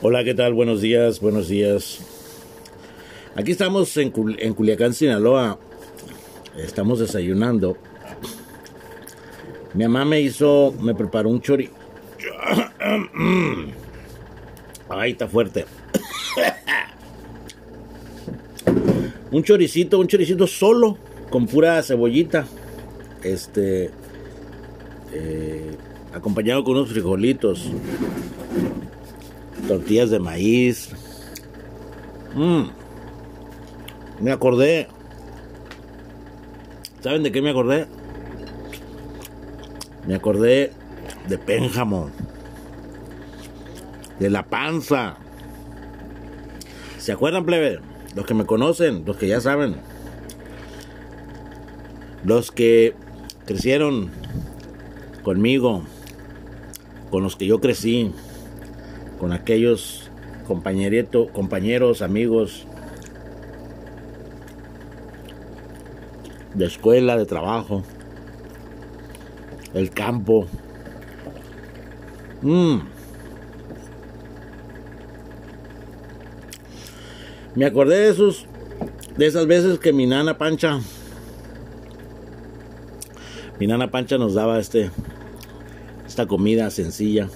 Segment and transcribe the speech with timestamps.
[0.00, 0.54] Hola, ¿qué tal?
[0.54, 1.98] Buenos días, buenos días.
[3.34, 5.58] Aquí estamos en, Culiacán, Sinaloa.
[6.56, 7.76] Estamos desayunando.
[9.74, 11.68] Mi mamá me hizo, me preparó un chori.
[14.88, 15.64] Ay, está fuerte.
[19.32, 20.96] un choricito, un choricito solo,
[21.28, 22.46] con pura cebollita.
[23.24, 23.90] Este.
[25.12, 25.72] Eh,
[26.14, 27.68] acompañado con unos frijolitos
[29.68, 30.88] tortillas de maíz.
[32.34, 32.64] Mm.
[34.20, 34.88] Me acordé.
[37.00, 37.86] ¿Saben de qué me acordé?
[40.06, 40.72] Me acordé
[41.28, 42.10] de Pénjamo.
[44.18, 45.16] De la panza.
[46.98, 47.78] ¿Se acuerdan, plebe?
[48.16, 49.76] Los que me conocen, los que ya saben.
[52.24, 52.94] Los que
[53.44, 54.10] crecieron
[55.22, 55.84] conmigo.
[57.10, 58.12] Con los que yo crecí
[59.18, 60.10] con aquellos
[60.46, 62.66] compañeros, amigos
[66.54, 67.82] de escuela, de trabajo,
[69.74, 70.46] el campo.
[72.40, 72.78] Mm.
[77.54, 78.46] Me acordé de esos,
[79.16, 80.80] de esas veces que mi nana Pancha,
[83.58, 84.90] mi nana Pancha nos daba este,
[86.06, 87.28] esta comida sencilla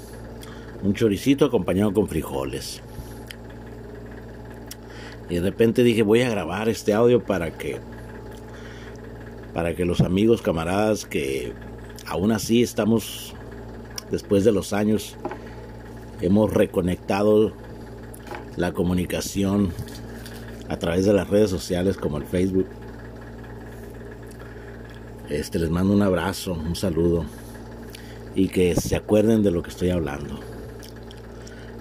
[0.83, 2.81] un choricito acompañado con frijoles.
[5.31, 7.79] Y de repente dije, voy a grabar este audio para que
[9.55, 11.53] para que los amigos, camaradas que
[12.07, 13.35] aún así estamos
[14.11, 15.17] después de los años
[16.23, 17.53] hemos reconectado
[18.57, 19.71] la comunicación
[20.69, 22.67] a través de las redes sociales como el Facebook.
[25.29, 27.27] Este les mando un abrazo, un saludo
[28.35, 30.52] y que se acuerden de lo que estoy hablando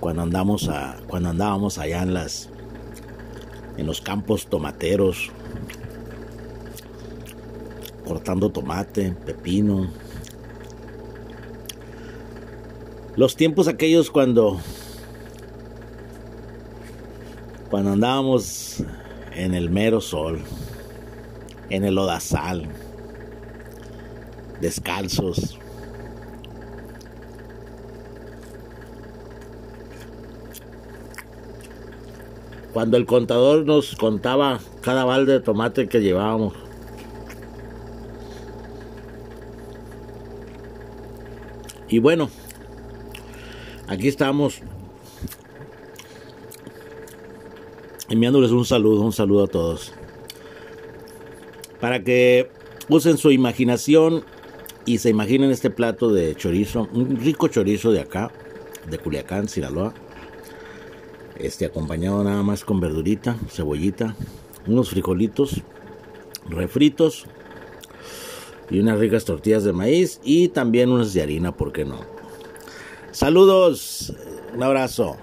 [0.01, 2.49] cuando andamos a, cuando andábamos allá en las
[3.77, 5.31] en los campos tomateros
[8.05, 9.89] cortando tomate, pepino.
[13.15, 14.59] Los tiempos aquellos cuando
[17.69, 18.83] cuando andábamos
[19.33, 20.41] en el mero sol,
[21.69, 22.67] en el odazal,
[24.59, 25.60] descalzos,
[32.73, 36.53] cuando el contador nos contaba cada balde de tomate que llevábamos.
[41.89, 42.29] Y bueno,
[43.87, 44.61] aquí estamos
[48.07, 49.91] enviándoles un saludo, un saludo a todos.
[51.81, 52.49] Para que
[52.87, 54.23] usen su imaginación
[54.85, 58.31] y se imaginen este plato de chorizo, un rico chorizo de acá,
[58.89, 59.93] de Culiacán, Sinaloa
[61.41, 64.15] este acompañado nada más con verdurita, cebollita,
[64.67, 65.61] unos frijolitos
[66.49, 67.25] refritos
[68.69, 71.99] y unas ricas tortillas de maíz y también unas de harina, ¿por qué no?
[73.11, 74.13] Saludos,
[74.55, 75.17] un abrazo.